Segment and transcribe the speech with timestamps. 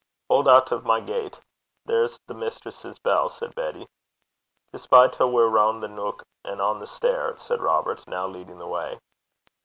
[0.31, 1.39] 'Haud oot o' my gait.
[1.85, 3.87] There's the mistress's bell,' said Betty.
[4.71, 8.25] 'Jist bide till we're roon' the neuk and on to the stair,' said Robert, now
[8.25, 8.99] leading the way.